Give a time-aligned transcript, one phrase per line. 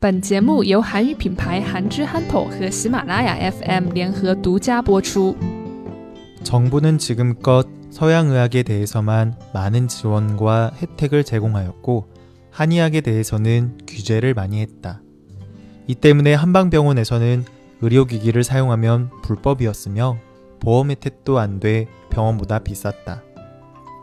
[0.00, 5.36] 本节目由韩语品牌韩之憨头和喜马拉雅 FM 联合独家播出。
[6.42, 12.08] 정부는 지금껏 서양의학에 대해서만 많은 지원과 혜택을 제공하였고
[12.50, 15.00] 한의학에 대해서는 규제를 많이 했다.
[15.86, 17.44] 이 때문에 한방병원에서는
[17.80, 20.18] 의료기기를 사용하면 불법이었으며
[20.60, 23.22] 보험 혜택도 안 돼 병원보다 비쌌다.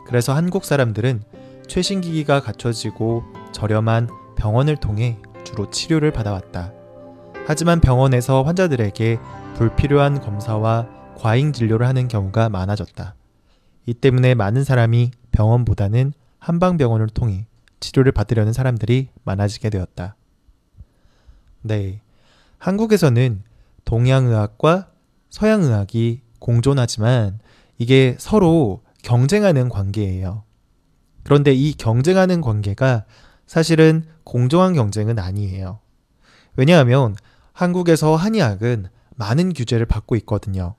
[0.06, 1.22] 그래서 한국 사람들은
[1.68, 3.22] 최신 기기가 갖춰지고
[3.52, 6.73] 저렴한 병원을 통해 주로 치료를 받아왔다.
[7.47, 9.19] 하지만 병원에서 환자들에게
[9.55, 13.15] 불필요한 검사와 과잉 진료를 하는 경우가 많아졌다.
[13.85, 17.45] 이 때문에 많은 사람이 병원보다는 한방병원을 통해
[17.79, 20.15] 치료를 받으려는 사람들이 많아지게 되었다.
[21.61, 22.01] 네.
[22.57, 23.43] 한국에서는
[23.85, 24.89] 동양의학과
[25.29, 27.39] 서양의학이 공존하지만
[27.77, 30.43] 이게 서로 경쟁하는 관계예요.
[31.23, 33.05] 그런데 이 경쟁하는 관계가
[33.45, 35.79] 사실은 공정한 경쟁은 아니에요.
[36.55, 37.15] 왜냐하면
[37.53, 40.75] 한국에서 한의학은 많은 규제를 받고 있거든요.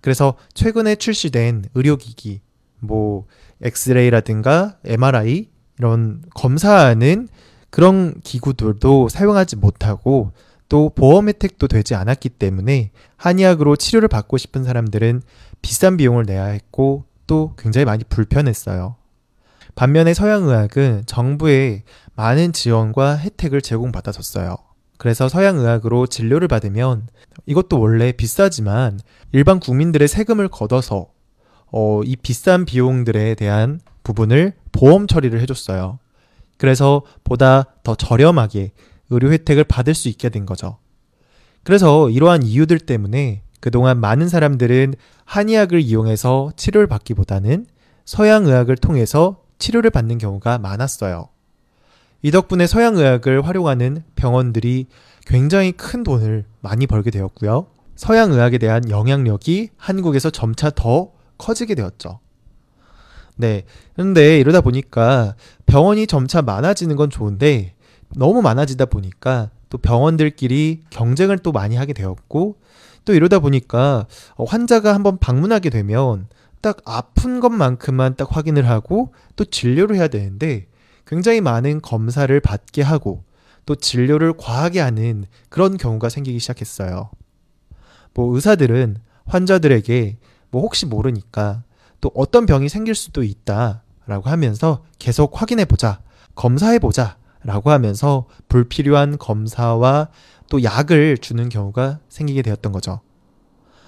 [0.00, 2.40] 그래서 최근에 출시된 의료기기,
[2.80, 3.26] 뭐,
[3.60, 5.48] 엑스레이라든가 MRI,
[5.78, 7.28] 이런 검사하는
[7.70, 10.32] 그런 기구들도 사용하지 못하고
[10.68, 15.22] 또 보험 혜택도 되지 않았기 때문에 한의학으로 치료를 받고 싶은 사람들은
[15.62, 18.96] 비싼 비용을 내야 했고 또 굉장히 많이 불편했어요.
[19.80, 24.58] 반면에 서양의학은 정부의 많은 지원과 혜택을 제공받았었어요.
[24.98, 27.08] 그래서 서양의학으로 진료를 받으면
[27.46, 29.00] 이것도 원래 비싸지만
[29.32, 31.08] 일반 국민들의 세금을 걷어서
[31.72, 35.98] 어, 이 비싼 비용들에 대한 부분을 보험 처리를 해줬어요.
[36.58, 38.72] 그래서 보다 더 저렴하게
[39.08, 40.76] 의료 혜택을 받을 수 있게 된 거죠.
[41.62, 44.92] 그래서 이러한 이유들 때문에 그동안 많은 사람들은
[45.24, 47.64] 한의학을 이용해서 치료를 받기보다는
[48.04, 51.28] 서양의학을 통해서 치료를 받는 경우가 많았어요.
[52.22, 54.86] 이 덕분에 서양의학을 활용하는 병원들이
[55.26, 57.66] 굉장히 큰 돈을 많이 벌게 되었고요.
[57.94, 62.18] 서양의학에 대한 영향력이 한국에서 점차 더 커지게 되었죠.
[63.36, 63.64] 네.
[63.94, 65.34] 그런데 이러다 보니까
[65.66, 67.74] 병원이 점차 많아지는 건 좋은데
[68.16, 72.56] 너무 많아지다 보니까 또 병원들끼리 경쟁을 또 많이 하게 되었고
[73.04, 76.26] 또 이러다 보니까 어, 환자가 한번 방문하게 되면
[76.60, 80.66] 딱 아픈 것만큼만 딱 확인을 하고 또 진료를 해야 되는데
[81.06, 83.24] 굉장히 많은 검사를 받게 하고
[83.66, 87.10] 또 진료를 과하게 하는 그런 경우가 생기기 시작했어요.
[88.14, 90.18] 뭐 의사들은 환자들에게
[90.50, 91.62] 뭐 혹시 모르니까
[92.00, 96.00] 또 어떤 병이 생길 수도 있다라고 하면서 계속 확인해 보자,
[96.34, 100.08] 검사해 보자 라고 하면서 불필요한 검사와
[100.50, 103.00] 또 약을 주는 경우가 생기게 되었던 거죠.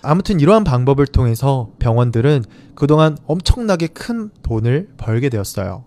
[0.02, 5.84] 아무튼 이러한 방법을 통해서 병원들은 그동안 엄청나게 큰 돈을 벌게 되었어요.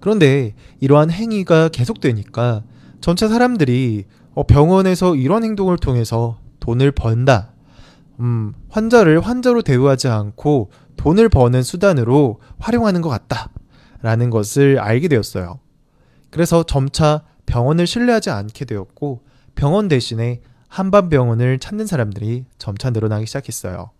[0.00, 2.62] 그런데 이러한 행위가 계속되니까
[3.00, 7.52] 전체 사람들이 어, 병원에서 이런 행동을 통해서 돈을 번다.
[8.20, 13.50] 음, 환자를 환자로 대우하지 않고 돈을 버는 수단으로 활용하는 것 같다.
[14.02, 15.58] 라는 것을 알게 되었어요.
[16.30, 19.22] 그래서 점차 병원을 신뢰하지 않게 되었고
[19.54, 20.40] 병원 대신에
[20.74, 23.90] 한방병원을 찾는 사람들이 점차 늘어나기 시작했어요.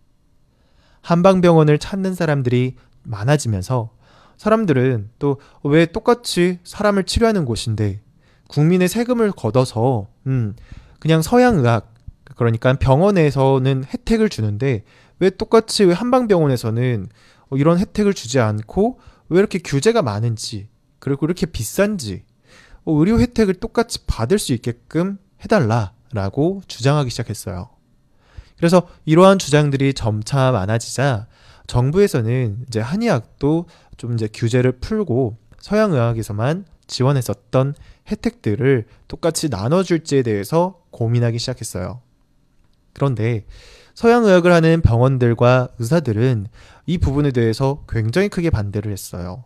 [0.99, 3.91] 한방병원을 찾는 사람들이 많아지면서
[4.35, 8.01] 사람들은 또 왜 똑같이 사람을 치료하는 곳인데
[8.49, 10.53] 국민의 세금을 걷어서 음
[10.99, 11.93] 그냥 서양의학
[12.35, 14.83] 그러니까 병원에서는 혜택을 주는데
[15.19, 17.07] 왜 똑같이 왜 한방병원에서는
[17.51, 18.99] 이런 혜택을 주지 않고
[19.29, 20.67] 왜 이렇게 규제가 많은지
[20.99, 22.25] 그리고 이렇게 비싼지
[22.85, 27.69] 의료 혜택을 똑같이 받을 수 있게끔 해달라 라고 주장하기 시작했어요.
[28.57, 31.27] 그래서 이러한 주장들이 점차 많아지자
[31.67, 33.65] 정부에서는 이제 한의학도
[33.97, 37.73] 좀 이제 규제를 풀고 서양의학에서만 지원했었던
[38.07, 42.01] 혜택들을 똑같이 나눠줄지에 대해서 고민하기 시작했어요.
[42.93, 43.45] 그런데
[43.95, 46.47] 서양의학을 하는 병원들과 의사들은
[46.85, 49.45] 이 부분에 대해서 굉장히 크게 반대를 했어요.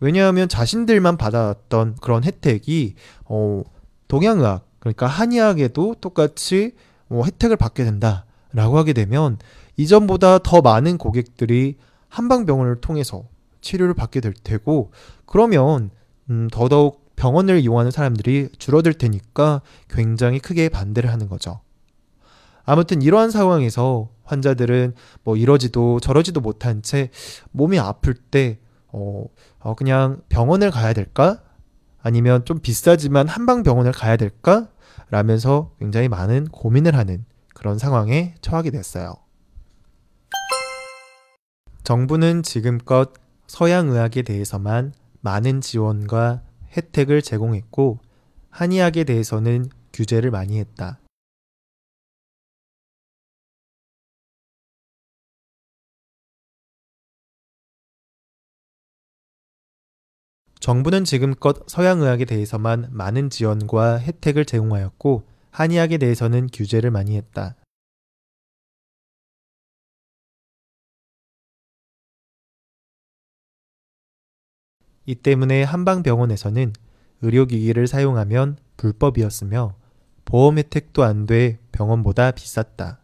[0.00, 2.94] 왜냐하면 자신들만 받아왔던 그런 혜택이
[3.26, 3.62] 어,
[4.08, 6.74] 동양의학 그러니까 한의학에도 똑같이
[7.08, 9.38] 뭐 혜택을 받게 된다라고 하게 되면
[9.76, 11.78] 이전보다 더 많은 고객들이
[12.08, 13.24] 한방병원을 통해서
[13.62, 14.92] 치료를 받게 될 테고
[15.24, 15.90] 그러면
[16.28, 21.60] 음, 더더욱 병원을 이용하는 사람들이 줄어들 테니까 굉장히 크게 반대를 하는 거죠.
[22.64, 27.10] 아무튼 이러한 상황에서 환자들은 뭐 이러지도 저러지도 못한 채
[27.52, 28.58] 몸이 아플 때
[28.88, 29.24] 어,
[29.60, 31.40] 어 그냥 병원을 가야 될까?
[32.02, 34.68] 아니면 좀 비싸지만 한방 병원을 가야 될까?
[35.14, 37.24] 라면서 굉장히 많은 고민을 하는
[37.54, 39.14] 그런 상황에 처하게 됐어요.
[41.84, 43.12] 정부는 지금껏
[43.46, 46.42] 서양 의학에 대해서만 많은 지원과
[46.76, 48.00] 혜택을 제공했고
[48.50, 50.98] 한의학에 대해서는 규제를 많이 했다.
[60.64, 67.56] 정부는 지금껏 서양의학에 대해서만 많은 지원과 혜택을 제공하였고 한의학에 대해서는 규제를 많이 했다.
[75.04, 76.72] 이 때문에 한방병원에서는
[77.20, 79.76] 의료기기를 사용하면 불법이었으며
[80.24, 83.03] 보험 혜택도 안 돼 병원보다 비쌌다.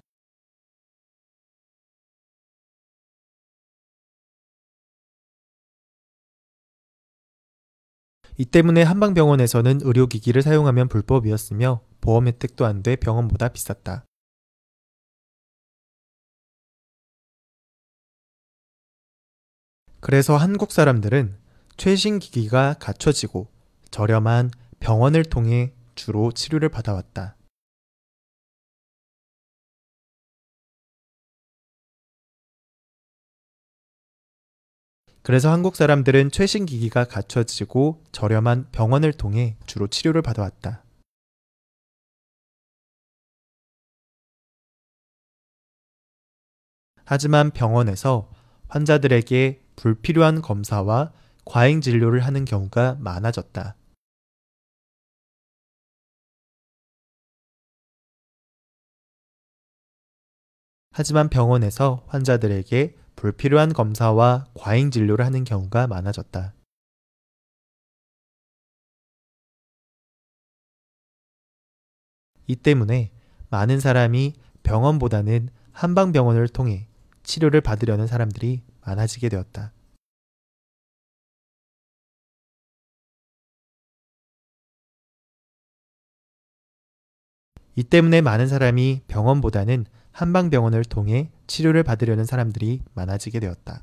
[8.41, 14.07] 이 때문에 한방병원에서는 의료기기를 사용하면 불법이었으며 보험 혜택도 안 돼 병원보다 비쌌다.
[20.01, 21.37] 그래서 한국 사람들은
[21.77, 23.49] 최신 기기가 갖춰지고
[23.91, 27.37] 저렴한 병원을 통해 주로 치료를 받아왔다.
[35.23, 40.83] 그래서 한국 사람들은 최신 기기가 갖춰지고 저렴한 병원을 통해 주로 치료를 받아왔다.
[47.05, 48.31] 하지만 병원에서
[48.69, 51.13] 환자들에게 불필요한 검사와
[51.45, 53.75] 과잉 진료를 하는 경우가 많아졌다.
[60.93, 66.55] 하지만 병원에서 환자들에게 불필요한 검사와 과잉 진료를 하는 경우가 많아졌다.
[72.47, 73.11] 이 때문에
[73.51, 74.33] 많은 사람이
[74.63, 76.89] 병원보다는 한방병원을 통해
[77.23, 79.75] 치료를 받으려는 사람들이 많아지게 되었다.
[87.77, 93.83] 이 때문에 많은 사람이 병원보다는 한방병원을 통해 치료를 받으려는 사람들이 많아지게 되었다.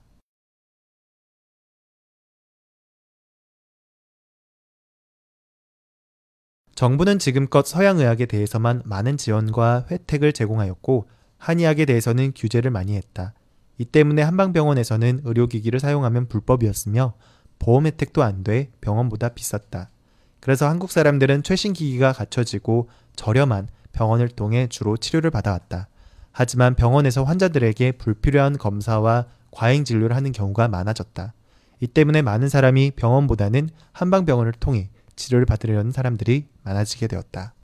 [6.75, 13.33] 정부는 지금껏 서양의학에 대해서만 많은 지원과 혜택을 제공하였고 한의학에 대해서는 규제를 많이 했다.
[13.77, 17.15] 이 때문에 한방병원에서는 의료기기를 사용하면 불법이었으며
[17.59, 19.89] 보험 혜택도 안 돼 병원보다 비쌌다.
[20.39, 25.89] 그래서 한국 사람들은 최신 기기가 갖춰지고 저렴한 병원을 통해 주로 치료를 받아왔다.
[26.39, 31.33] 하지만 병원에서 환자들에게 불필요한 검사와 과잉 진료를 하는 경우가 많아졌다.
[31.79, 37.55] 이 때문에 많은 사람이 병원보다는 한방병원을 통해 치료를 받으려는 사람들이 많아지게 되었다.